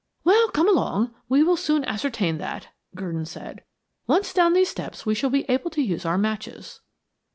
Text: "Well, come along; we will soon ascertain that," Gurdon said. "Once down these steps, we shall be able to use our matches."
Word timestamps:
"Well, 0.23 0.49
come 0.49 0.67
along; 0.67 1.13
we 1.29 1.43
will 1.43 1.55
soon 1.55 1.85
ascertain 1.85 2.39
that," 2.39 2.69
Gurdon 2.95 3.27
said. 3.27 3.63
"Once 4.07 4.33
down 4.33 4.53
these 4.53 4.69
steps, 4.71 5.05
we 5.05 5.13
shall 5.13 5.29
be 5.29 5.45
able 5.47 5.69
to 5.69 5.81
use 5.83 6.05
our 6.07 6.17
matches." 6.17 6.81